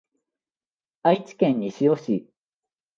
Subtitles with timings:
[1.03, 2.27] 愛知県西尾市